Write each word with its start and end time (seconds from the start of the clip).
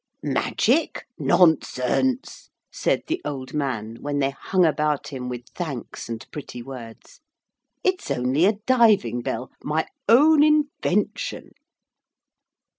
'Magic? 0.23 1.05
Nonsense,' 1.19 2.49
said 2.71 3.03
the 3.05 3.21
old 3.23 3.53
man 3.53 3.97
when 4.01 4.17
they 4.17 4.31
hung 4.31 4.65
about 4.65 5.09
him 5.09 5.29
with 5.29 5.45
thanks 5.53 6.09
and 6.09 6.25
pretty 6.31 6.63
words. 6.63 7.19
'It's 7.83 8.09
only 8.09 8.45
a 8.45 8.57
diving 8.65 9.21
bell. 9.21 9.51
My 9.63 9.85
own 10.09 10.41
invention.' 10.41 11.51